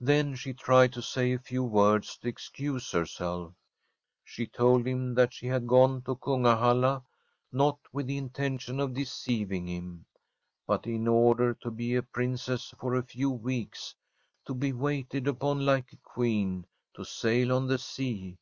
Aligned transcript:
Then 0.00 0.34
she 0.34 0.54
tried 0.54 0.92
to 0.94 1.00
say 1.02 1.32
a 1.32 1.38
few 1.38 1.62
words 1.62 2.16
to 2.16 2.26
excuse 2.28 2.90
herself. 2.90 3.54
She 4.24 4.44
told 4.44 4.88
him 4.88 5.14
that 5.14 5.32
she 5.32 5.46
had 5.46 5.68
gone 5.68 6.02
to 6.02 6.16
Kungahalla 6.16 7.04
not 7.52 7.78
with 7.92 8.08
the 8.08 8.18
intention 8.18 8.80
of 8.80 8.92
deceiving 8.92 9.66
[213I 9.66 9.66
from 9.66 9.70
a 9.70 9.78
SfTEDlSH 9.78 9.84
HOMESTEAD 9.84 9.98
him, 9.98 10.06
but 10.66 10.86
in 10.88 11.06
order 11.06 11.54
to 11.54 11.70
be 11.70 11.94
a 11.94 12.02
Princess 12.02 12.74
for 12.80 12.96
a 12.96 13.04
few 13.04 13.30
weeks, 13.30 13.94
to 14.46 14.54
be 14.54 14.72
waited 14.72 15.28
upon 15.28 15.64
like 15.64 15.92
a 15.92 15.96
Queen, 15.98 16.66
to 16.96 17.04
sail 17.04 17.52
on 17.52 17.68
the 17.68 17.78
sea. 17.78 18.38